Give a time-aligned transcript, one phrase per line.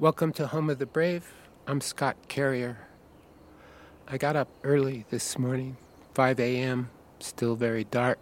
[0.00, 1.34] Welcome to Home of the Brave.
[1.66, 2.86] I'm Scott Carrier.
[4.06, 5.76] I got up early this morning,
[6.14, 8.20] 5 a.m., still very dark.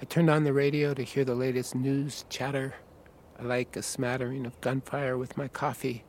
[0.00, 2.76] I turned on the radio to hear the latest news chatter.
[3.36, 6.04] I like a smattering of gunfire with my coffee.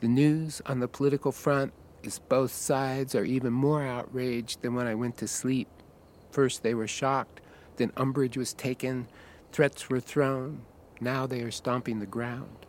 [0.00, 1.72] The news on the political front
[2.04, 5.66] is both sides are even more outraged than when I went to sleep.
[6.30, 7.40] First, they were shocked,
[7.74, 9.08] then, umbrage was taken,
[9.50, 10.60] threats were thrown.
[11.00, 12.67] Now they are stomping the ground.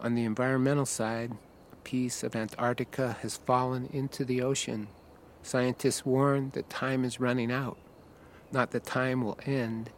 [0.00, 1.32] On the environmental side,
[1.72, 4.88] a piece of Antarctica has fallen into the ocean.
[5.42, 7.78] Scientists warn that time is running out.
[8.52, 9.90] Not that time will end,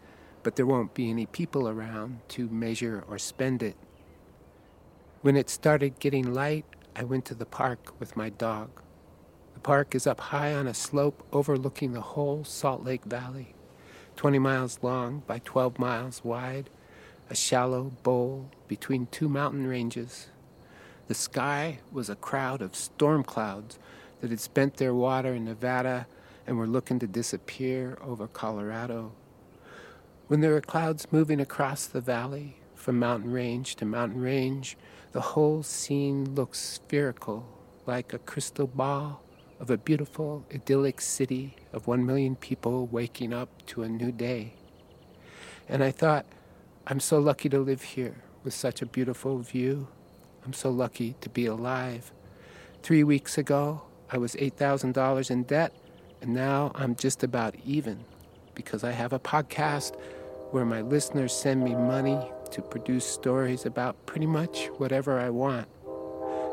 [0.42, 3.77] but there won't be any people around to measure or spend it.
[5.20, 8.70] When it started getting light, I went to the park with my dog.
[9.55, 13.55] The park is up high on a slope overlooking the whole Salt Lake Valley,
[14.15, 16.70] 20 miles long by 12 miles wide
[17.30, 20.28] a shallow bowl between two mountain ranges.
[21.09, 23.78] The sky was a crowd of storm clouds
[24.20, 26.06] that had spent their water in Nevada
[26.47, 29.12] and were looking to disappear over Colorado.
[30.27, 34.77] When there were clouds moving across the valley from mountain range to mountain range,
[35.12, 37.47] the whole scene looked spherical,
[37.86, 39.22] like a crystal ball
[39.58, 44.53] of a beautiful, idyllic city of one million people waking up to a new day.
[45.69, 46.27] And I thought,
[46.91, 49.89] I'm so lucky to live here with such a beautiful view.
[50.47, 52.11] I'm so lucky to be alive.
[52.83, 55.75] Three weeks ago, I was $8,000 in debt,
[56.22, 58.06] and now I'm just about even
[58.55, 59.97] because I have a podcast
[60.50, 62.19] where my listeners send me money
[62.53, 65.69] to produce stories about pretty much whatever I want.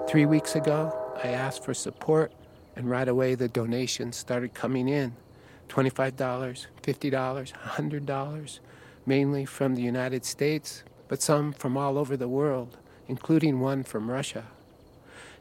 [0.09, 2.33] Three weeks ago, I asked for support,
[2.75, 5.15] and right away the donations started coming in
[5.69, 6.17] $25,
[6.83, 8.59] $50, $100
[9.05, 14.09] mainly from the United States, but some from all over the world, including one from
[14.09, 14.45] Russia.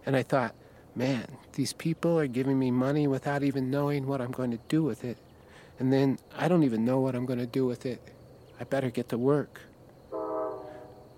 [0.04, 0.54] And I thought,
[0.94, 4.82] man, these people are giving me money without even knowing what I'm going to do
[4.82, 5.18] with it.
[5.78, 8.00] And then I don't even know what I'm going to do with it.
[8.60, 9.60] I better get to work.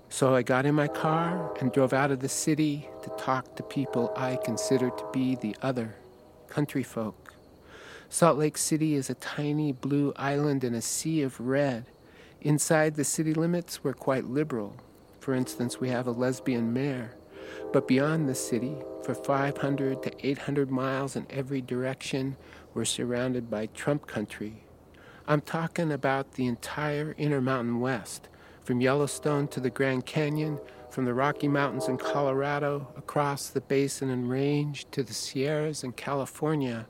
[0.09, 3.63] So I got in my car and drove out of the city to talk to
[3.63, 5.97] people I consider to be the other,
[6.49, 7.35] country folk.
[8.09, 11.87] Salt Lake City is a tiny blue island in a sea of red
[12.47, 14.77] Inside the city limits, we're quite liberal.
[15.19, 17.17] For instance, we have a lesbian mayor.
[17.73, 22.37] But beyond the city, for 500 to 800 miles in every direction,
[22.73, 24.63] we're surrounded by Trump country.
[25.27, 28.29] I'm talking about the entire Intermountain West,
[28.63, 34.09] from Yellowstone to the Grand Canyon, from the Rocky Mountains in Colorado, across the Basin
[34.09, 36.87] and Range to the Sierras in California,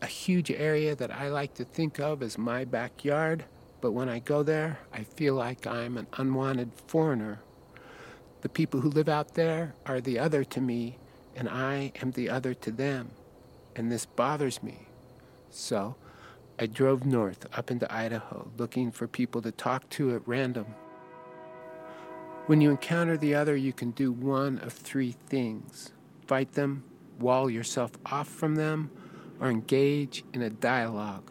[0.00, 3.44] a huge area that I like to think of as my backyard
[3.84, 7.42] but when I go there, I feel like I'm an unwanted foreigner.
[8.40, 10.96] The people who live out there are the other to me,
[11.36, 13.10] and I am the other to them.
[13.76, 14.88] And this bothers me.
[15.50, 15.96] So
[16.58, 20.68] I drove north up into Idaho looking for people to talk to at random.
[22.46, 25.92] When you encounter the other, you can do one of three things
[26.26, 26.84] fight them,
[27.18, 28.90] wall yourself off from them,
[29.40, 31.30] or engage in a dialogue.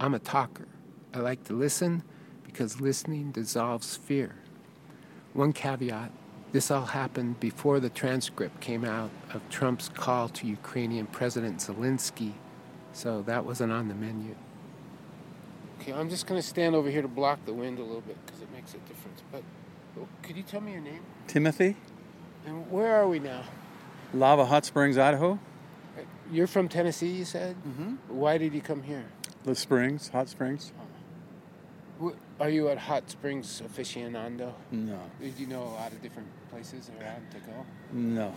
[0.00, 0.68] I'm a talker.
[1.14, 2.02] I like to listen
[2.44, 4.34] because listening dissolves fear.
[5.32, 6.10] One caveat
[6.50, 12.34] this all happened before the transcript came out of Trump's call to Ukrainian President Zelensky,
[12.92, 14.36] so that wasn't on the menu.
[15.80, 18.16] Okay, I'm just going to stand over here to block the wind a little bit
[18.24, 19.22] because it makes a difference.
[19.32, 19.42] But
[20.00, 21.02] oh, could you tell me your name?
[21.26, 21.76] Timothy.
[22.46, 23.42] And where are we now?
[24.12, 25.38] Lava Hot Springs, Idaho.
[26.30, 27.56] You're from Tennessee, you said?
[27.66, 27.94] Mm-hmm.
[28.16, 29.06] Why did you come here?
[29.44, 30.72] The Springs, Hot Springs.
[32.40, 34.52] Are you at Hot Springs aficionado?
[34.72, 34.98] No.
[35.20, 37.66] Did you know a lot of different places around to go?
[37.92, 38.34] No.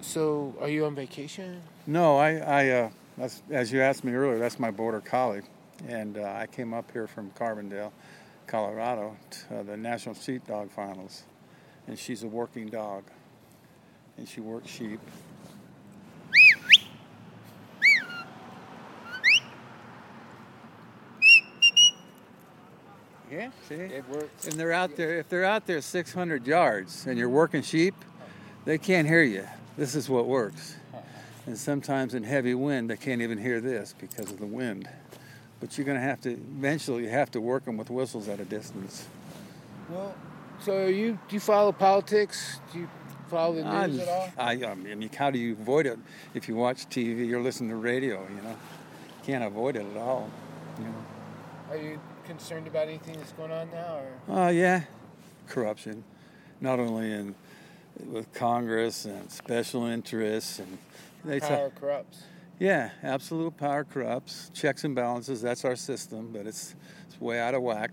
[0.00, 1.60] So, are you on vacation?
[1.86, 5.42] No, I, I uh, that's, as you asked me earlier, that's my border collie.
[5.88, 7.92] And uh, I came up here from Carbondale,
[8.46, 11.24] Colorado, to uh, the National Sheepdog Finals.
[11.86, 13.04] And she's a working dog.
[14.16, 15.00] And she works sheep.
[23.30, 24.48] Yeah, see, it works.
[24.48, 25.18] And they're out there.
[25.18, 27.94] If they're out there 600 yards and you're working sheep,
[28.64, 29.46] they can't hear you.
[29.76, 30.76] This is what works.
[31.46, 34.88] And sometimes in heavy wind, they can't even hear this because of the wind.
[35.60, 38.40] But you're going to have to eventually you have to work them with whistles at
[38.40, 39.06] a distance.
[39.88, 40.14] Well,
[40.60, 42.60] so you do you follow politics?
[42.72, 42.88] Do you
[43.28, 44.32] follow the news I, at all?
[44.38, 45.98] I, I mean, how do you avoid it?
[46.34, 48.56] If you watch TV or listen to radio, you know,
[49.24, 50.30] can't avoid it at all.
[50.78, 51.04] You know.
[51.70, 54.00] Are you concerned about anything that's going on now?
[54.28, 54.38] Or?
[54.38, 54.82] Uh, yeah,
[55.48, 56.04] corruption,
[56.60, 57.34] not only in
[58.06, 60.78] with Congress and special interests and
[61.24, 62.22] they Power corrupts.
[62.58, 64.50] yeah, absolute power corrupts.
[64.54, 65.42] Checks and balances.
[65.42, 66.74] That's our system, but it's
[67.06, 67.90] it's way out of whack.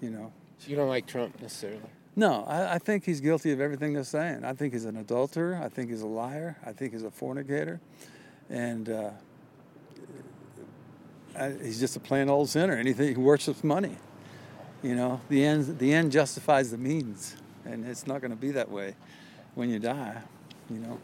[0.00, 0.32] You know.
[0.66, 1.80] You don't like Trump necessarily.
[2.14, 4.44] No, I, I think he's guilty of everything they're saying.
[4.44, 5.60] I think he's an adulterer.
[5.62, 6.56] I think he's a liar.
[6.66, 7.80] I think he's a fornicator,
[8.50, 9.10] and uh,
[11.38, 12.74] I, he's just a plain old sinner.
[12.74, 13.96] Anything he worships money.
[14.82, 18.52] You know, the end the end justifies the means, and it's not going to be
[18.52, 18.94] that way
[19.54, 20.22] when you die.
[20.70, 20.98] You know.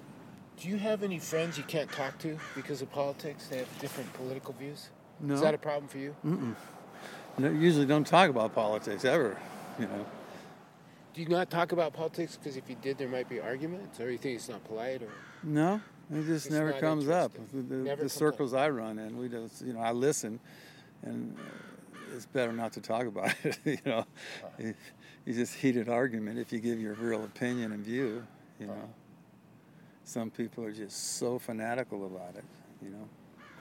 [0.60, 3.48] Do you have any friends you can't talk to because of politics?
[3.48, 4.90] They have different political views.
[5.20, 5.34] No.
[5.34, 6.14] Is that a problem for you?
[6.25, 6.54] Mm-mm.
[7.38, 9.36] No, usually don't talk about politics ever.
[9.78, 10.06] You know.
[11.14, 14.10] Do you not talk about politics because if you did, there might be arguments, or
[14.10, 15.10] you think it's not polite, or
[15.42, 15.81] No,
[16.12, 17.32] it just It's never comes up.
[17.52, 20.38] The, Never the circles I run in, we just, you know, I listen,
[21.02, 21.36] and
[22.14, 23.58] it's better not to talk about it.
[23.64, 24.48] you know, uh-huh.
[24.58, 24.74] you,
[25.24, 28.24] you just heated argument if you give your real opinion and view.
[28.60, 28.74] You uh-huh.
[28.74, 28.88] know,
[30.04, 32.44] some people are just so fanatical about it.
[32.82, 33.08] You know,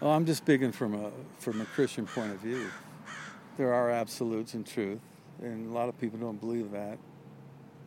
[0.02, 2.68] well, I'm just speaking from a from a Christian point of view.
[3.58, 5.00] There are absolutes and truth,
[5.42, 6.98] and a lot of people don't believe that.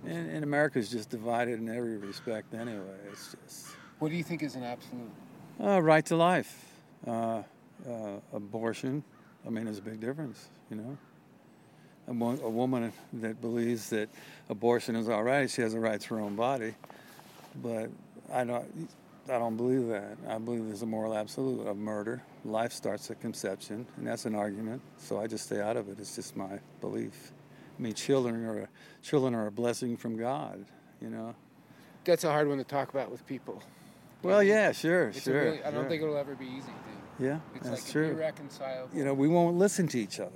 [0.05, 2.97] And, and America's just divided in every respect anyway.
[3.11, 3.36] It's
[3.99, 5.11] what do you think is an absolute?
[5.63, 6.65] uh, right to life,
[7.07, 7.43] uh,
[7.89, 9.03] uh, abortion.
[9.47, 10.99] I mean, there's a big difference, you know.
[12.09, 14.09] A, wo- a woman that believes that
[14.49, 16.75] abortion is all right, she has a right to her own body.
[17.63, 17.91] But
[18.33, 18.89] I don't,
[19.29, 20.19] I don't believe that.
[20.29, 22.23] I believe there's a moral absolute of murder.
[22.45, 24.83] Life starts at conception, and that's an argument.
[24.99, 25.99] So I just stay out of it.
[25.99, 27.33] It's just my belief.
[27.79, 28.69] I mean, children are
[29.03, 30.65] children are a blessing from God,
[31.01, 31.35] you know.
[32.05, 33.63] That's a hard one to talk about with people.
[34.23, 35.35] Well, yeah, sure, It's sure.
[35.41, 35.89] really, I don't sure.
[35.89, 36.67] think it'll ever be easy.
[37.19, 38.11] To, Yeah, it's that's like true.
[38.11, 38.97] irreconcilable.
[38.97, 40.33] you know, we won't listen to each other.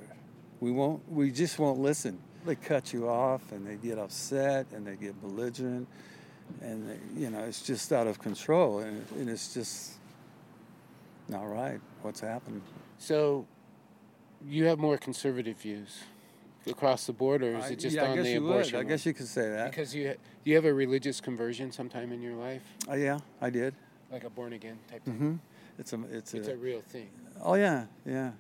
[0.61, 1.11] We won't.
[1.11, 2.19] We just won't listen.
[2.45, 5.89] They cut you off, and they get upset, and they get belligerent,
[6.63, 9.93] and they, you know, it's just out of control, and, and it's just
[11.29, 11.81] not right.
[12.03, 12.63] What's happening?
[12.99, 13.47] So,
[14.47, 16.03] you have more conservative views
[16.69, 18.77] across the board, or is it just yeah, on the abortion?
[18.79, 18.87] would.
[18.87, 19.71] I guess you could say that.
[19.71, 20.15] because you
[20.45, 23.75] you have a religious conversion sometime in your life, Oh, yeah, I did.
[24.13, 25.15] like a born again type thing.
[25.15, 25.35] hmm
[25.79, 26.01] It's a.
[26.11, 26.53] It's, It's a.
[26.53, 27.09] a real thing,
[27.43, 28.33] oh yeah, yeah,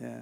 [0.00, 0.20] yeah.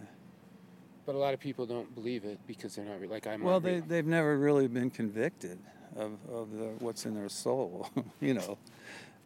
[1.07, 3.43] but a lot of people don't believe it because they're not like I'm.
[3.43, 5.59] Well, they re- they've never really been convicted
[5.97, 7.89] of of the, what's in their soul.
[8.21, 8.59] you know,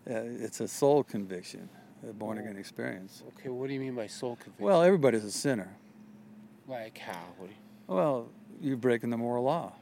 [0.09, 1.69] uh, it's a soul conviction,
[2.09, 3.23] a born again experience.
[3.39, 3.49] okay.
[3.49, 4.65] What do you mean by soul conviction?
[4.67, 5.71] Well, everybody's a sinner.
[6.69, 7.35] like how?
[7.39, 8.29] What do you, Well,
[8.61, 9.73] you're breaking the moral law.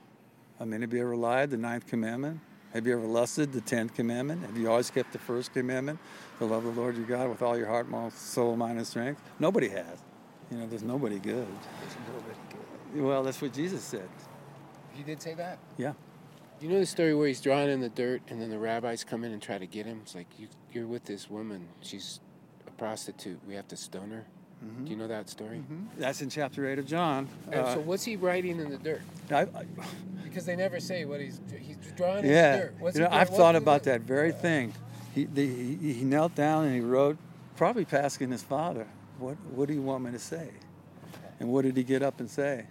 [0.61, 1.51] I mean, have you ever lied?
[1.51, 2.41] The ninth commandment.
[2.73, 3.53] Have you ever lusted?
[3.53, 4.47] The tenth commandment.
[4.47, 5.99] Have you always kept the first commandment?
[6.39, 9.21] To love the Lord your God with all your heart, mind, soul, mind, and strength.
[9.41, 9.99] Nobody has.
[10.53, 11.47] You know, there's nobody good.
[11.81, 12.39] there's nobody
[12.95, 13.03] good.
[13.03, 14.09] Well, that's what Jesus said.
[14.93, 15.59] He did say that.
[15.77, 15.95] Yeah.
[16.61, 19.25] You know the story where he's drawn in the dirt, and then the rabbis come
[19.25, 20.01] in and try to get him.
[20.03, 21.67] It's like you, you're with this woman.
[21.81, 22.21] She's
[22.69, 23.41] a prostitute.
[23.49, 24.27] We have to stone her.
[24.85, 25.63] Do you know that story?
[25.99, 27.29] That's in chapter eight of John.
[27.51, 29.03] And Uh, so what's he writing in the dirt?
[29.31, 29.65] I, I,
[30.25, 32.75] Because they never say what he's he's drawing in the Yeah, dirt.
[32.79, 33.09] What's you know.
[33.11, 34.73] I've What's thought about that very thing.
[35.15, 37.17] He, the, he he knelt down and he wrote,
[37.57, 38.87] probably asking his father,
[39.19, 40.51] "What what do you want me to say?"
[41.41, 42.67] And what did he get up and say?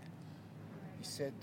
[0.99, 1.33] He said,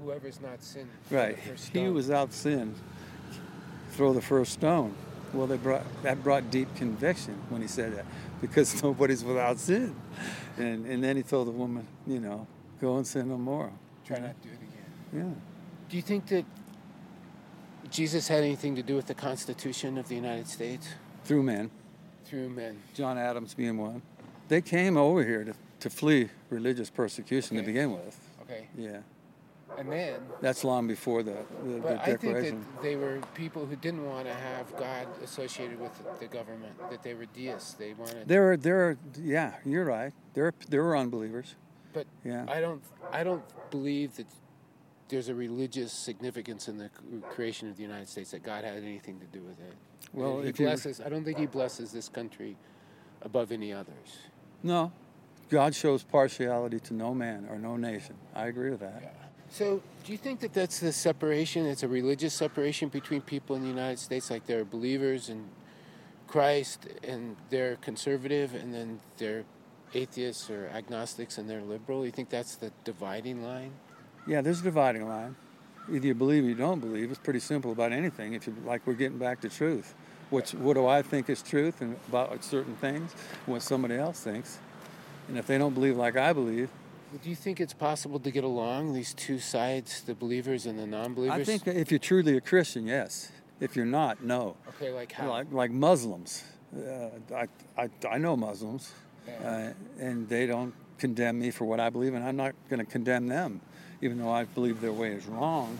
[0.00, 2.74] "Whoever's not sinned." throw Right, the first he was out sin.
[3.92, 4.94] Throw the first stone.
[5.34, 8.06] Well, they brought that brought deep conviction when he said that,
[8.40, 9.94] because nobody's without sin.
[10.56, 12.46] And and then he told the woman, you know,
[12.80, 13.70] go and sin no more.
[14.06, 15.34] Try not to do it again.
[15.34, 15.88] Yeah.
[15.88, 16.44] Do you think that
[17.90, 20.88] Jesus had anything to do with the Constitution of the United States
[21.24, 21.70] Through men,
[22.24, 22.78] through men?
[22.94, 24.02] John Adams being one.
[24.48, 28.18] They came over here to, to flee religious persecution to begin with.
[28.42, 28.98] Okay, Yeah.
[29.76, 30.20] And then.
[30.40, 32.64] That's long before the, the, the But I think that declaration.
[32.82, 36.72] they were people who didn't want to have God associated with the government.
[36.90, 37.74] That they were deists.
[37.74, 38.26] They wanted.
[38.28, 40.12] There are, there are, yeah, you're right.
[40.34, 41.54] There, are, there were unbelievers.
[41.92, 42.44] But Yeah.
[42.48, 42.82] I don't.
[43.12, 44.26] I don't believe that
[45.08, 46.90] there's a religious significance in the
[47.30, 48.30] creation of the United States.
[48.32, 49.74] That God had anything to do with it.
[50.12, 51.00] Well, he blesses.
[51.00, 52.56] I don't think He blesses this country
[53.22, 54.18] above any others.
[54.62, 54.92] No,
[55.48, 58.16] God shows partiality to no man or no nation.
[58.34, 59.14] I agree with that.
[59.50, 61.66] So, do you think that that's the separation?
[61.66, 65.44] It's a religious separation between people in the United States, like they're believers in
[66.26, 69.44] Christ and they're conservative, and then they're
[69.94, 72.04] atheists or agnostics and they're liberal.
[72.04, 73.72] You think that's the dividing line?
[74.26, 75.34] Yeah, there's a dividing line.
[75.90, 77.10] Either you believe or you don't believe.
[77.10, 78.34] It's pretty simple about anything.
[78.34, 79.94] If you like, we're getting back to truth.
[80.28, 83.12] Which what do I think is truth and about certain things?
[83.46, 84.58] What somebody else thinks,
[85.26, 86.68] and if they don't believe like I believe,
[87.22, 90.86] Do you think it's possible to get along, these two sides, the believers and the
[90.86, 91.40] non believers?
[91.40, 93.32] I think if you're truly a Christian, yes.
[93.60, 94.56] If you're not, no.
[94.68, 95.30] Okay, like how?
[95.30, 96.44] Like, like Muslims.
[96.76, 98.92] Uh, I, I, I know Muslims,
[99.42, 102.90] uh, and they don't condemn me for what I believe, and I'm not going to
[102.90, 103.62] condemn them,
[104.02, 105.78] even though I believe their way is wrong.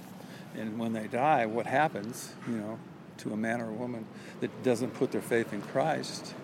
[0.56, 2.78] And when they die, what happens, you know,
[3.18, 4.06] to a man or a woman
[4.40, 6.34] that doesn't put their faith in Christ?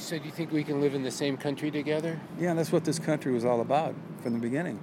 [0.00, 2.18] So, do you think we can live in the same country together?
[2.38, 4.80] Yeah, that's what this country was all about from the beginning.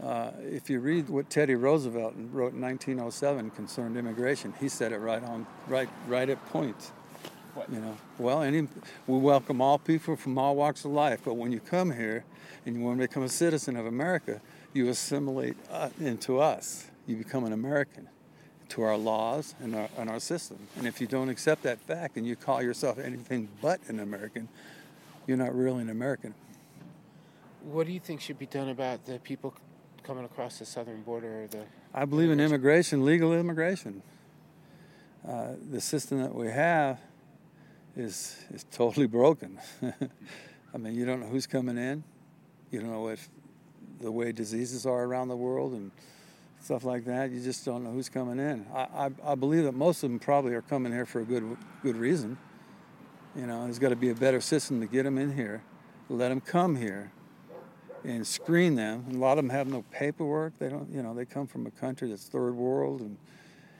[0.00, 4.98] Uh, if you read what Teddy Roosevelt wrote in 1907 concerned immigration, he said it
[4.98, 6.92] right on, right, right at point.
[7.54, 7.72] What?
[7.72, 8.68] You know, well, any,
[9.06, 12.24] we welcome all people from all walks of life, but when you come here
[12.66, 14.42] and you want to become a citizen of America,
[14.74, 16.88] you assimilate uh, into us.
[17.06, 18.08] You become an American
[18.70, 20.58] to our laws and our, and our system.
[20.76, 24.48] And if you don't accept that fact and you call yourself anything but an American,
[25.26, 26.34] you're not really an American.
[27.62, 29.54] What do you think should be done about the people
[30.02, 31.44] coming across the southern border?
[31.44, 34.02] Or the I believe in immigration, legal immigration.
[35.26, 36.98] Uh, the system that we have
[37.96, 39.58] is is totally broken.
[40.74, 42.02] I mean, you don't know who's coming in.
[42.70, 43.28] You don't know if
[44.00, 45.90] the way diseases are around the world and
[46.60, 47.30] stuff like that.
[47.30, 48.66] You just don't know who's coming in.
[48.72, 51.56] I, I, I believe that most of them probably are coming here for a good
[51.82, 52.38] good reason.
[53.34, 55.62] You know, there's got to be a better system to get them in here,
[56.08, 57.12] let them come here,
[58.04, 59.06] and screen them.
[59.10, 60.58] A lot of them have no paperwork.
[60.58, 63.16] They don't, you know, they come from a country that's third world, and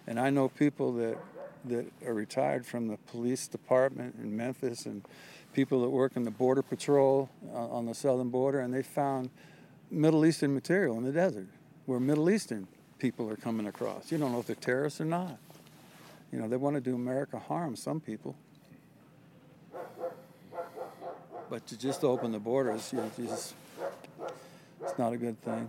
[0.07, 1.19] and I know people that
[1.67, 5.05] that are retired from the police department in Memphis and
[5.53, 9.29] people that work in the border patrol uh, on the southern border, and they found
[9.91, 11.49] Middle Eastern material in the desert
[11.91, 12.69] where Middle Eastern
[13.01, 14.13] people are coming across.
[14.13, 15.37] You don't know if they're terrorists or not.
[16.31, 18.37] You know, they want to do America harm, some people.
[21.51, 23.55] But to just open the borders, you know, just,
[24.81, 25.69] it's not a good thing.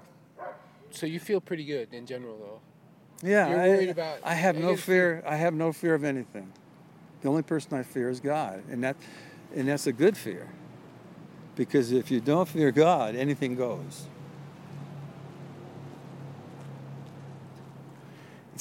[0.91, 3.27] So you feel pretty good in general, though.
[3.27, 5.23] Yeah, You're I, about- I have I no fear.
[5.25, 6.51] I have no fear of anything.
[7.21, 8.95] The only person I fear is God, and that,
[9.55, 10.49] and that's a good fear.
[11.55, 14.05] Because if you don't fear God, anything goes.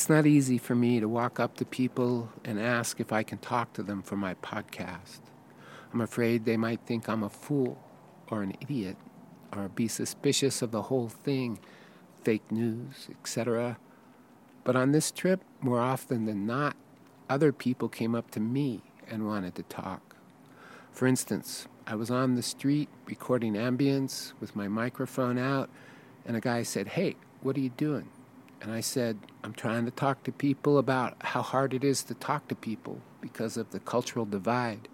[0.00, 3.36] It's not easy for me to walk up to people and ask if I can
[3.36, 5.20] talk to them for my podcast.
[5.92, 7.78] I'm afraid they might think I'm a fool
[8.30, 8.96] or an idiot
[9.54, 11.58] or be suspicious of the whole thing,
[12.24, 13.76] fake news, etc.
[14.64, 16.76] But on this trip, more often than not,
[17.28, 20.16] other people came up to me and wanted to talk.
[20.92, 25.68] For instance, I was on the street recording ambience with my microphone out,
[26.24, 28.08] and a guy said, Hey, what are you doing?
[28.60, 32.14] And I said, I'm trying to talk to people about how hard it is to
[32.14, 34.88] talk to people because of the cultural divide.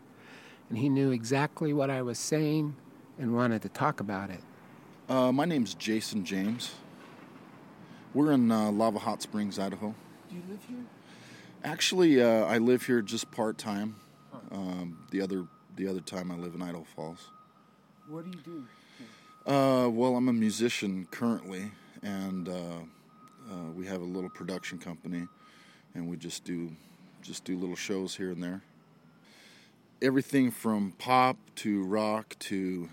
[0.68, 2.76] And he knew exactly what I was saying
[3.18, 4.40] and wanted to talk about it.
[5.08, 6.74] Uh, my name's Jason James.
[8.14, 9.94] We're in uh, Lava Hot Springs, Idaho.
[10.28, 10.84] Do you live here?
[11.64, 13.96] Actually, uh, I live here just part time.
[14.50, 15.46] Um, the other
[15.76, 17.30] the other time I live in Idaho Falls.
[18.08, 19.50] What do you do?
[19.50, 22.78] Uh, well, I'm a musician currently, and uh,
[23.50, 25.26] uh, we have a little production company,
[25.94, 26.70] and we just do
[27.22, 28.62] just do little shows here and there.
[30.02, 32.88] Everything from pop to rock to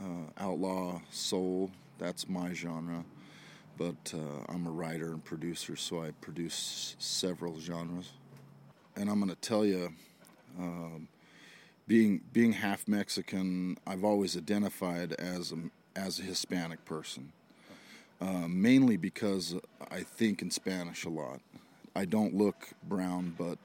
[0.00, 1.70] uh, outlaw soul.
[1.98, 3.04] That's my genre.
[3.78, 8.12] But uh, I'm a writer and producer, so I produce several genres.
[8.96, 9.92] And I'm going to tell you,
[10.58, 11.08] um,
[11.86, 15.56] being being half Mexican, I've always identified as a
[15.98, 17.32] as a Hispanic person,
[18.22, 19.56] uh, mainly because
[19.90, 21.40] I think in Spanish a lot.
[21.96, 23.58] I don't look brown, but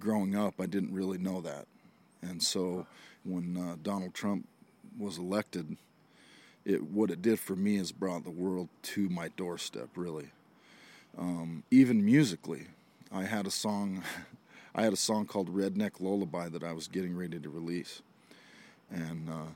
[0.00, 1.66] growing up, I didn't really know that,
[2.20, 2.86] and so
[3.24, 4.48] when uh, Donald Trump
[4.98, 5.76] was elected,
[6.64, 9.88] it what it did for me is brought the world to my doorstep.
[9.94, 10.30] Really,
[11.16, 12.66] um, even musically,
[13.12, 14.02] I had a song.
[14.74, 18.00] I had a song called Redneck Lullaby that I was getting ready to release.
[18.90, 19.52] And uh,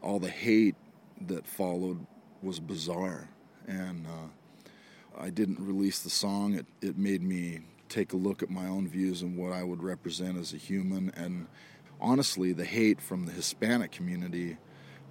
[0.00, 0.76] all the hate
[1.26, 2.06] that followed
[2.42, 3.28] was bizarre.
[3.66, 4.70] And uh,
[5.20, 6.54] I didn't release the song.
[6.54, 9.82] It, it made me take a look at my own views and what I would
[9.82, 11.10] represent as a human.
[11.16, 11.46] And
[12.00, 14.56] honestly, the hate from the Hispanic community,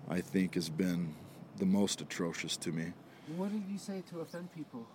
[0.10, 1.16] I think, has been
[1.58, 2.94] the most atrocious to me.
[3.36, 4.88] What did you say to offend people?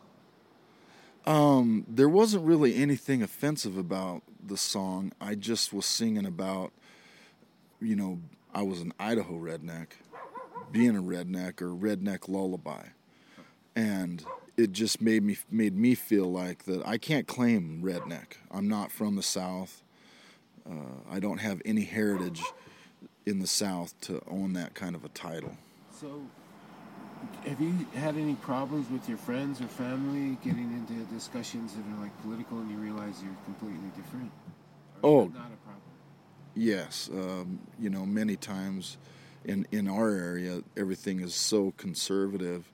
[1.26, 5.12] Um, there wasn't really anything offensive about the song.
[5.21, 6.73] I just was singing about,
[7.81, 8.21] you know,
[8.55, 9.88] I was an Idaho redneck,
[10.73, 12.85] being a redneck or redneck lullaby,
[13.76, 14.24] and
[14.56, 18.36] it just made me made me feel like that I can't claim redneck.
[18.50, 19.82] I'm not from the South.
[20.68, 22.42] Uh, I don't have any heritage
[23.26, 25.56] in the South to own that kind of a title.
[25.98, 26.22] So,
[27.46, 32.02] Have you had any problems with your friends or family getting into discussions that are
[32.02, 34.30] like political and you realize you're completely different?
[35.02, 35.82] Or oh, not a problem.
[36.54, 38.98] Yes, um, you know, many times
[39.44, 42.70] in in our area, everything is so conservative,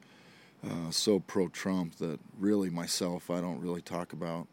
[0.65, 4.47] uh, so pro-Trump that really myself, I don't really talk about,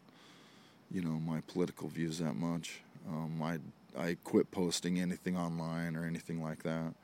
[0.90, 2.82] you know, my political views that much.
[3.08, 3.58] Um, I
[3.96, 6.94] I quit posting anything online or anything like that.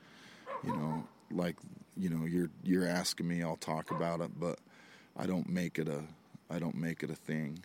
[0.63, 1.55] You know, like
[1.97, 4.59] you know, you're you're asking me, I'll talk about it, but
[5.17, 6.03] I don't make it a
[6.49, 7.59] I don't make it a thing.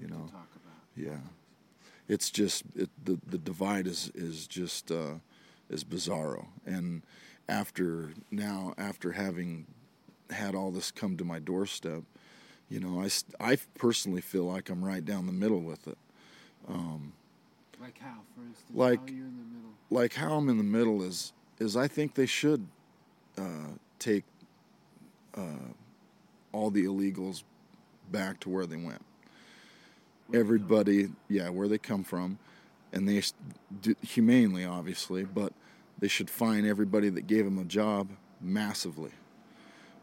[0.00, 0.30] You know,
[0.96, 1.18] yeah.
[2.08, 5.14] It's just it, the the divide is is just uh,
[5.70, 7.02] is bizarro, and
[7.48, 9.66] after now after having
[10.32, 12.02] had all this come to my doorstep,
[12.68, 13.08] you know, I
[13.40, 15.98] I personally feel like I'm right down the middle with it.
[16.68, 17.12] Um,
[17.80, 18.70] like how, for instance?
[18.72, 19.70] Like, how you in the middle?
[19.90, 22.66] Like how I'm in the middle is is I think they should
[23.36, 24.24] uh, take
[25.36, 25.72] uh,
[26.52, 27.42] all the illegals
[28.10, 29.04] back to where they went.
[30.28, 32.38] Where Everybody, they yeah, where they come from,
[32.92, 33.22] and they
[33.80, 35.52] do, humanely, obviously, but
[35.98, 38.08] they should fine everybody that gave them a job
[38.40, 39.12] massively,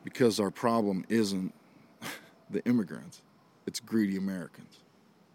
[0.04, 1.54] because our problem isn't
[2.50, 3.22] the immigrants;
[3.66, 4.80] it's greedy Americans,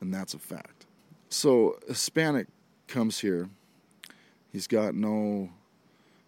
[0.00, 0.86] and that's a fact.
[1.28, 2.46] So Hispanic
[2.86, 3.48] comes here.
[4.52, 5.50] He's got no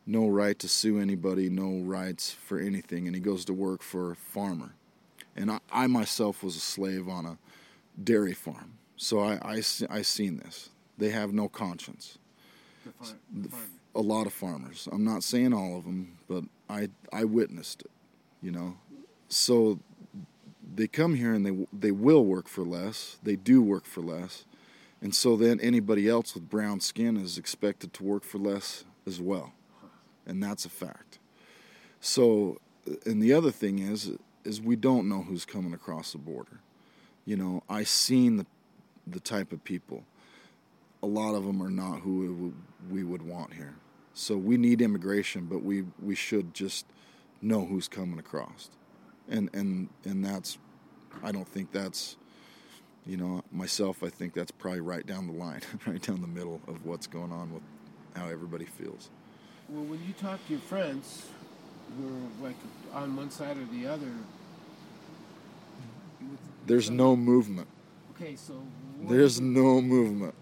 [0.07, 4.13] no right to sue anybody, no rights for anything, and he goes to work for
[4.13, 4.75] a farmer.
[5.35, 7.39] And I, I myself was a slave on a
[8.03, 10.71] dairy farm, so I, I, I seen this.
[10.97, 12.19] They have no conscience.
[12.85, 13.57] The the
[13.95, 14.89] a lot of farmers.
[14.93, 17.91] I'm not saying all of them, but I I witnessed it.
[18.43, 18.77] You know,
[19.29, 19.81] so
[20.75, 23.19] they come here and they they will work for less.
[23.23, 24.45] They do work for less
[25.03, 29.21] and so then anybody else with brown skin is expected to work for less as
[29.21, 29.53] well.
[30.27, 31.19] And that's a fact.
[32.01, 32.59] So,
[33.05, 34.13] and the other thing is,
[34.45, 36.61] is we don't know who's coming across the border.
[37.25, 38.47] You know, I seen the,
[39.07, 40.05] the type of people.
[41.03, 42.55] A lot of them are not who
[42.91, 43.75] we would want here.
[44.15, 46.87] So we need immigration, but we, we should just
[47.43, 48.71] know who's coming across.
[49.29, 50.59] And, and, and that's,
[51.23, 52.17] I don't think that's,
[53.07, 56.61] you know, myself, I think that's probably right down the line, right down the middle
[56.67, 57.63] of what's going on with
[58.15, 59.11] how everybody feels.
[59.69, 61.27] Well, when you talk to your friends
[61.99, 62.57] who are like
[62.93, 64.11] on one side or the other,
[66.67, 67.69] there's no movement.
[68.13, 68.55] Okay, so
[69.03, 70.35] there's no movement.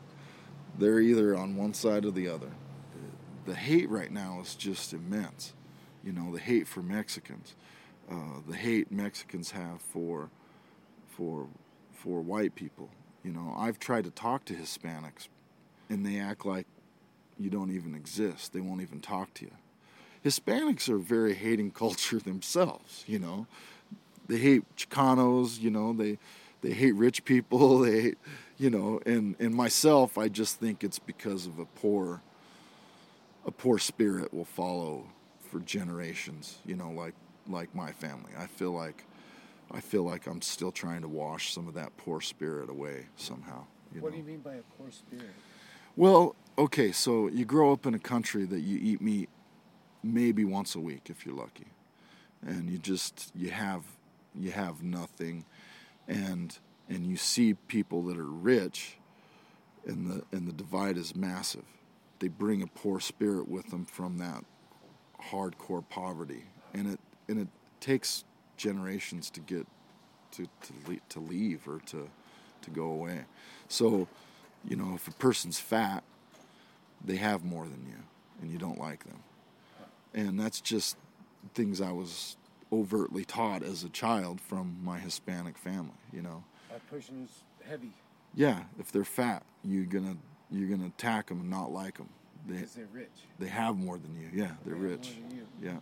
[0.79, 2.51] They're either on one side or the other.
[3.47, 5.53] The hate right now is just immense.
[6.05, 7.55] You know, the hate for Mexicans,
[8.11, 10.31] uh, the hate Mexicans have for
[11.09, 11.49] for
[11.93, 12.91] for white people.
[13.23, 15.29] You know, I've tried to talk to Hispanics,
[15.89, 16.67] and they act like
[17.39, 18.53] you don't even exist.
[18.53, 19.53] They won't even talk to you.
[20.25, 23.05] Hispanics are very hating culture themselves.
[23.07, 23.47] You know,
[24.29, 25.61] they hate Chicanos.
[25.61, 26.19] You know, they
[26.61, 27.79] they hate rich people.
[27.85, 28.19] They, hate,
[28.59, 32.21] you know, and and myself, I just think it's because of a poor
[33.47, 35.07] a poor spirit will follow
[35.55, 36.59] for generations.
[36.67, 37.15] You know, like
[37.49, 38.33] like my family.
[38.37, 39.05] I feel like
[39.71, 43.65] I feel like I'm still trying to wash some of that poor spirit away somehow.
[43.93, 44.11] what know?
[44.11, 45.31] do you mean by a poor spirit?
[45.97, 49.29] Well, okay, so you grow up in a country that you eat meat
[50.03, 51.69] maybe once a week if you're lucky,
[52.45, 53.85] and you just you have
[54.35, 55.45] you have nothing,
[56.09, 58.99] and and you see people that are rich,
[59.87, 61.67] and the and the divide is massive.
[62.19, 64.45] They bring a poor spirit with them from that
[65.31, 67.49] hardcore poverty, and it and it
[67.81, 68.25] takes
[68.57, 69.67] generations to get
[70.33, 72.09] to to, to leave or to
[72.63, 73.25] to go away.
[73.69, 74.09] So,
[74.67, 76.03] you know, if a person's fat,
[77.05, 78.03] they have more than you,
[78.41, 79.19] and you don't like them.
[80.15, 80.97] And that's just
[81.55, 82.37] things I was
[82.73, 85.91] overtly taught as a child from my Hispanic family.
[86.13, 87.93] You know, that person is heavy.
[88.35, 90.17] Yeah, if they're fat, you're gonna
[90.51, 92.09] you're gonna attack them and not like them.
[92.47, 93.09] They, they're rich.
[93.39, 94.29] They have more than you.
[94.33, 95.13] Yeah, they're they rich.
[95.63, 95.79] Yeah.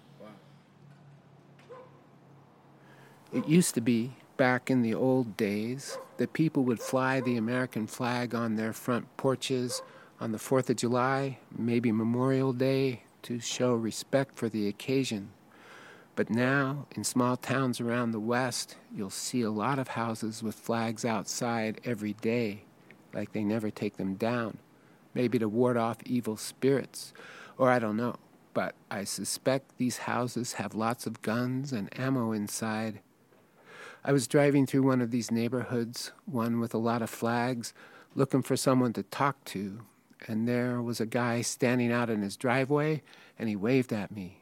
[3.32, 7.86] It used to be, back in the old days, that people would fly the American
[7.86, 9.82] flag on their front porches
[10.20, 15.30] on the 4th of July, maybe Memorial Day, to show respect for the occasion.
[16.14, 20.54] But now, in small towns around the West, you'll see a lot of houses with
[20.54, 22.64] flags outside every day,
[23.14, 24.58] like they never take them down,
[25.14, 27.12] maybe to ward off evil spirits,
[27.58, 28.16] or I don't know.
[28.54, 33.00] But I suspect these houses have lots of guns and ammo inside
[34.04, 37.72] I was driving through one of these neighborhoods, one with a lot of flags,
[38.16, 39.82] looking for someone to talk to,
[40.26, 43.02] and there was a guy standing out in his driveway,
[43.38, 44.40] and he waved at me.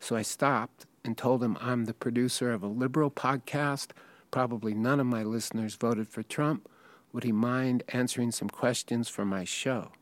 [0.00, 3.90] So I stopped and told him I'm the producer of a liberal podcast.
[4.32, 6.68] Probably none of my listeners voted for Trump.
[7.12, 9.92] Would he mind answering some questions for my show?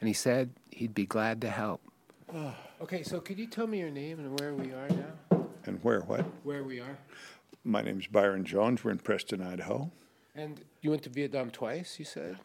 [0.00, 1.82] And he said he'd be glad to help.
[2.82, 5.44] Okay, so could you tell me your name and where we are now?
[5.66, 6.24] And where, what?
[6.44, 6.96] Where we are?
[7.62, 8.82] My name's Byron Jones.
[8.82, 9.90] We're in Preston, Idaho.
[10.34, 12.38] And you went to Vietnam twice, you said?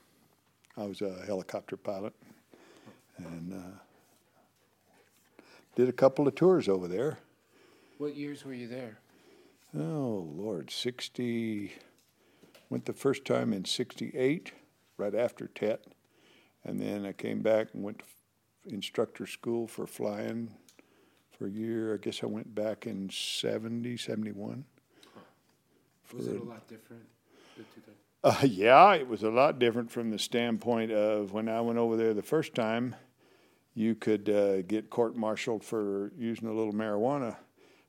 [0.75, 2.13] I was a helicopter pilot
[3.17, 3.79] and uh,
[5.77, 7.19] did a couple of tours over there.
[7.97, 8.99] What years were you there?
[9.73, 11.71] Oh, Lord, 60.
[12.69, 14.53] Went the first time in 68,
[14.97, 15.85] right after TET.
[16.63, 20.51] And then I came back and went to instructor school for flying
[21.37, 21.93] for a year.
[21.93, 24.65] I guess I went back in 70, 71.
[26.13, 27.03] Was it a lot different?
[27.57, 27.97] the two times?
[28.23, 31.95] Uh, yeah, it was a lot different from the standpoint of when I went over
[31.95, 32.95] there the first time,
[33.73, 37.35] you could uh, get court martialed for using a little marijuana.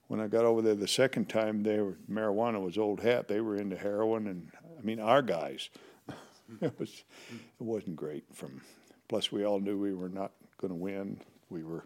[0.08, 3.28] When I got over there the second time, they were, marijuana was old hat.
[3.28, 5.70] They were into heroin, and I mean our guys.
[6.60, 8.24] it was it wasn't great.
[8.32, 8.60] From
[9.08, 11.20] plus we all knew we were not going to win.
[11.50, 11.84] We were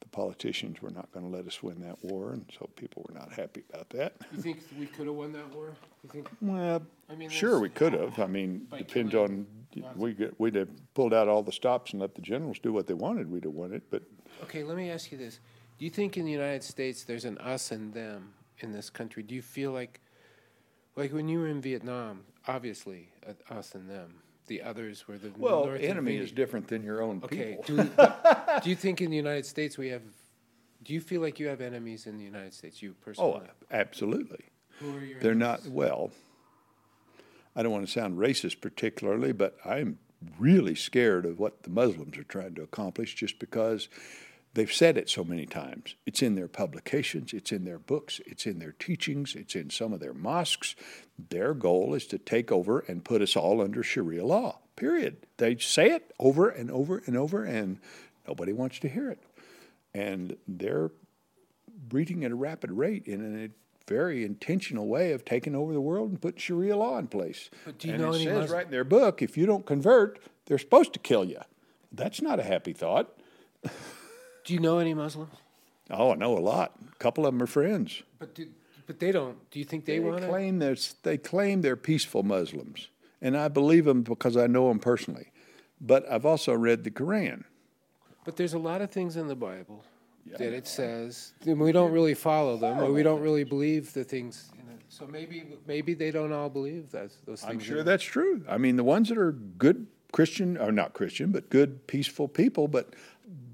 [0.00, 3.14] the politicians were not going to let us win that war, and so people were
[3.18, 4.14] not happy about that.
[4.32, 5.74] You think we could have won that war?
[6.04, 6.28] You think?
[6.40, 8.18] Well, I mean, sure we could have.
[8.18, 9.46] I mean, depends on
[9.94, 12.86] we get, we'd have pulled out all the stops and let the generals do what
[12.86, 13.30] they wanted.
[13.30, 14.02] We'd have won it, but
[14.42, 15.40] Okay, let me ask you this:
[15.78, 19.22] Do you think in the United States there's an us and them in this country?
[19.22, 20.00] Do you feel like,
[20.96, 24.14] like when you were in Vietnam, obviously uh, us and them,
[24.46, 27.84] the others were the well, North enemy is different than your own Okay, people.
[27.84, 27.90] do,
[28.62, 30.02] do you think in the United States we have?
[30.82, 32.80] Do you feel like you have enemies in the United States?
[32.80, 33.40] You personally?
[33.44, 34.44] Oh, absolutely.
[34.78, 35.64] Who are your They're enemies?
[35.64, 36.10] not well.
[37.56, 39.98] I don't want to sound racist particularly, but I'm
[40.38, 43.88] really scared of what the Muslims are trying to accomplish just because
[44.56, 45.96] they've said it so many times.
[46.06, 49.92] It's in their publications, it's in their books, it's in their teachings, it's in some
[49.92, 50.74] of their mosques.
[51.28, 54.60] Their goal is to take over and put us all under Sharia law.
[54.74, 55.18] Period.
[55.36, 57.78] They say it over and over and over, and
[58.26, 59.22] nobody wants to hear it.
[59.94, 60.90] And they're
[61.68, 63.50] breeding at a rapid rate in a
[63.86, 67.50] very intentional way of taking over the world and putting Sharia law in place.
[67.66, 70.18] But do you and know it says right in their book, if you don't convert,
[70.46, 71.40] they're supposed to kill you.
[71.92, 73.12] That's not a happy thought.
[74.46, 75.34] Do you know any Muslims?
[75.90, 76.72] Oh, I know a lot.
[76.90, 78.02] A couple of them are friends.
[78.18, 78.46] But do,
[78.86, 79.36] but they don't.
[79.50, 82.88] Do you think they, They want claim they're, they claim they're peaceful Muslims,
[83.20, 85.32] and I believe them because I know them personally.
[85.80, 87.44] But I've also read the Quran.
[88.24, 89.84] But there's a lot of things in the Bible
[90.38, 94.04] that it says and we don't really follow them, or we don't really believe the
[94.04, 94.50] things.
[94.88, 97.52] So maybe maybe they don't all believe those those things.
[97.52, 98.44] I'm sure that's true.
[98.48, 102.68] I mean, the ones that are good Christian, or not Christian, but good, peaceful people,
[102.68, 102.94] but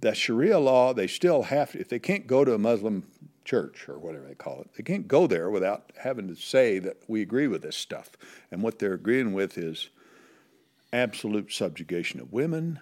[0.01, 3.05] the Sharia law, they still have to, if they can't go to a Muslim
[3.45, 6.97] church or whatever they call it, they can't go there without having to say that
[7.09, 8.11] we agree with this stuff.
[8.51, 9.91] And what they're agreeing with is
[10.93, 12.81] absolute subjugation of women,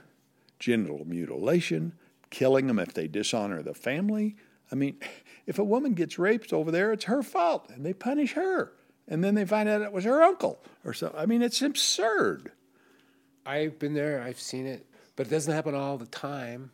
[0.59, 1.93] genital mutilation,
[2.31, 4.37] killing them if they dishonor the family.
[4.73, 4.99] I mean,
[5.47, 8.73] if a woman gets raped over there, it's her fault, and they punish her.
[9.09, 11.19] And then they find out it was her uncle or something.
[11.19, 12.53] I mean, it's absurd.
[13.45, 14.23] I've been there.
[14.23, 16.71] I've seen it, but it doesn't happen all the time.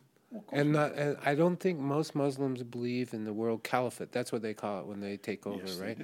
[0.51, 4.11] And, not, and I don't think most Muslims believe in the world caliphate.
[4.11, 5.97] That's what they call it when they take over, right?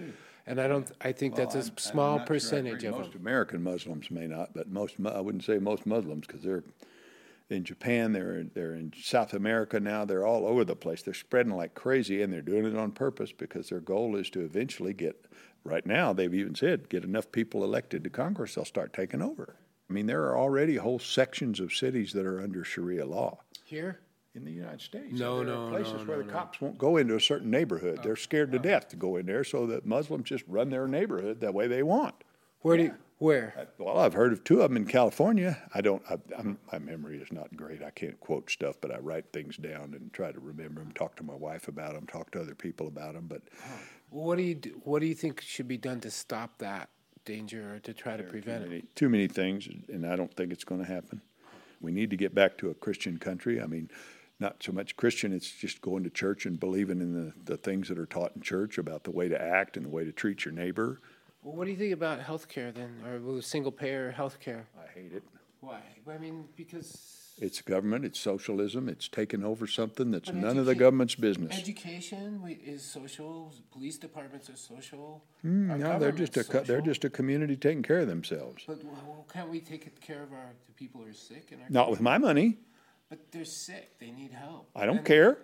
[0.46, 0.90] And I don't.
[1.02, 3.22] I think that's a s- small percentage of most them.
[3.22, 6.64] American Muslims may not, but most I wouldn't say most Muslims because they're
[7.50, 10.04] in Japan, they're they're in South America now.
[10.04, 11.02] They're all over the place.
[11.02, 14.42] They're spreading like crazy, and they're doing it on purpose because their goal is to
[14.42, 15.26] eventually get.
[15.66, 19.56] Right now, they've even said get enough people elected to Congress, they'll start taking over.
[19.90, 24.00] I mean, there are already whole sections of cities that are under Sharia law Here,
[24.36, 25.20] in the United States.
[25.20, 27.52] No, there no, are places no, where no, the cops won't go into a certain
[27.52, 28.00] neighborhood.
[28.04, 30.88] They're oh, scared to death to go in there, so that Muslims just run their
[30.88, 32.16] neighborhood that way they want.
[32.62, 33.68] where do you, where?
[33.78, 35.58] Well, I've heard of two of them in California.
[35.74, 36.02] I don't.
[36.10, 37.84] I, I'm, my memory is not great.
[37.84, 40.92] I can't quote stuff, but I write things down and try to remember them.
[40.94, 42.08] Talk to my wife about them.
[42.08, 43.28] Talk to other people about them.
[43.28, 43.44] But
[44.10, 46.90] What do you do, What do you think should be done to stop that
[47.24, 48.70] danger or to try to prevent it?
[48.70, 51.22] many, too many things, and I don't think it's going to happen.
[51.82, 53.62] We need to get back to a Christian country.
[53.62, 53.90] I mean,
[54.44, 57.88] not so much Christian, it's just going to church and believing in the, the things
[57.88, 60.44] that are taught in church about the way to act and the way to treat
[60.46, 61.00] your neighbor.
[61.42, 64.68] Well, what do you think about health care then, or single payer health care?
[64.78, 65.24] I hate it.
[65.62, 65.80] Why?
[66.14, 70.66] I mean, because It's government, it's socialism, it's taking over something that's But none of
[70.66, 71.58] the government's business.
[71.58, 73.54] education is social.
[73.72, 75.24] Police departments are social.
[75.44, 78.64] Mm, No, they're just a co- they're just a community taking care of themselves.
[78.68, 81.46] But well, can't we take care of our the people who are sick?
[81.70, 82.58] Not with my money.
[83.14, 84.00] But they're sick.
[84.00, 84.72] They need help.
[84.76, 85.38] I don't And- care.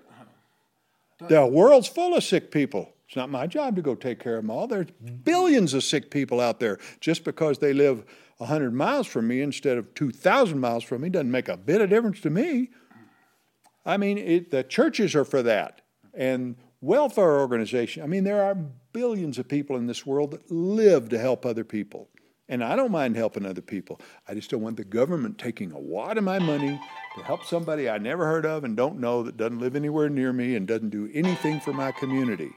[1.28, 2.94] The world's full of sick people.
[3.06, 4.66] It's not my job to go take care of them all.
[4.66, 4.90] There's
[5.24, 6.80] billions of sick people out there.
[7.00, 8.06] Just because they live
[8.38, 11.92] 100 miles from me instead of 2,000 miles from me doesn't make a bit of
[11.92, 12.72] difference to me.
[13.86, 15.82] I mean, it, the churches are for that.
[16.16, 18.04] And welfare organizations.
[18.04, 18.56] I mean, there are
[18.94, 22.10] billions of people in this world that live to help other people.
[22.50, 24.02] And I don't mind helping other people.
[24.28, 26.82] I just don't want the government taking a wad of my money
[27.16, 30.34] to help somebody I never heard of and don't know that doesn't live anywhere near
[30.34, 32.52] me and doesn't do anything for my community.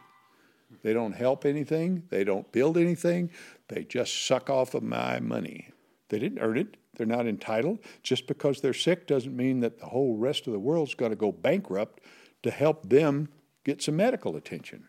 [0.83, 3.31] They don't help anything, they don't build anything,
[3.69, 5.69] they just suck off of my money.
[6.09, 7.79] They didn't earn it, they're not entitled.
[8.03, 11.17] Just because they're sick doesn't mean that the whole rest of the world's got to
[11.17, 12.01] go bankrupt
[12.43, 13.29] to help them
[13.65, 14.89] get some medical attention.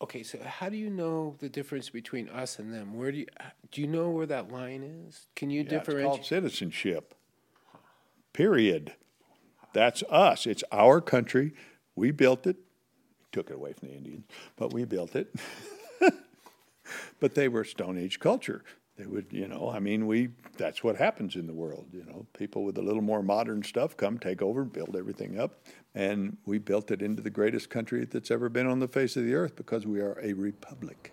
[0.00, 0.22] All right, but okay.
[0.22, 2.94] So how do you know the difference between us and them?
[2.94, 3.26] Where do you
[3.70, 5.26] do you know where that line is?
[5.36, 6.06] Can you Yeah, differentiate?
[6.06, 7.14] It's called citizenship.
[8.32, 8.94] Period.
[9.72, 10.46] That's us.
[10.46, 11.52] It's our country.
[11.94, 12.56] We built it.
[13.32, 14.24] Took it away from the Indians,
[14.56, 15.34] but we built it.
[17.20, 18.64] but they were Stone Age culture.
[18.98, 20.30] They would, you know, I mean, we.
[20.56, 21.86] That's what happens in the world.
[21.92, 25.62] You know, people with a little more modern stuff come take over build everything up,
[25.94, 29.24] and we built it into the greatest country that's ever been on the face of
[29.24, 31.12] the earth because we are a republic.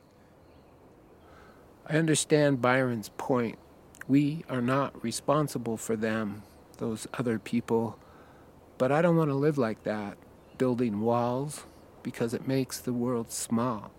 [1.87, 3.59] I understand Byron's point.
[4.07, 6.41] We are not responsible for them,
[6.77, 7.99] those other people.
[8.79, 10.17] But I don't want to live like that,
[10.57, 11.65] building walls,
[12.01, 13.91] because it makes the world small.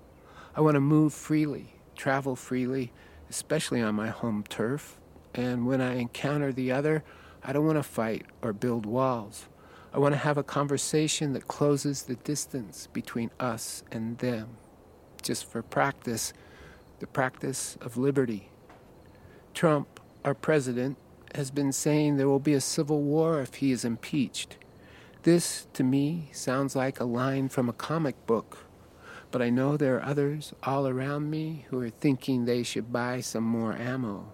[0.57, 2.93] I want to move freely, travel freely,
[3.31, 4.99] especially on my home turf.
[5.35, 7.05] And when I encounter the other,
[7.45, 9.49] I don't want to fight or build walls.
[9.93, 14.57] I want to have a conversation that closes the distance between us and them,
[15.23, 16.33] just for practice
[16.99, 18.49] the practice of liberty.
[19.55, 20.97] Trump, our president,
[21.35, 24.57] has been saying there will be a civil war if he is impeached.
[25.23, 28.66] This, to me, sounds like a line from a comic book,
[29.31, 33.21] but I know there are others all around me who are thinking they should buy
[33.21, 34.33] some more ammo.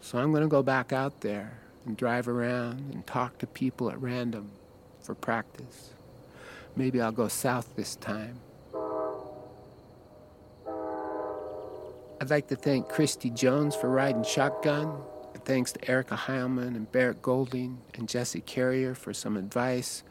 [0.00, 3.90] So I'm going to go back out there and drive around and talk to people
[3.90, 4.50] at random
[5.00, 5.90] for practice.
[6.76, 8.40] Maybe I'll go south this time.
[12.20, 14.94] I'd like to thank Christy Jones for riding shotgun.
[15.32, 20.02] And thanks to Erica Heilman and Barrett Golding and Jesse Carrier for some advice.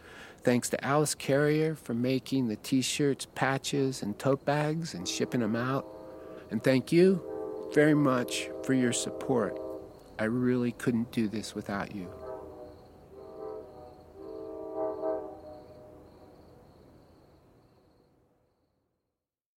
[0.43, 5.41] Thanks to Alice Carrier for making the t shirts, patches, and tote bags and shipping
[5.41, 5.85] them out.
[6.49, 7.21] And thank you
[7.73, 9.59] very much for your support.
[10.17, 12.09] I really couldn't do this without you.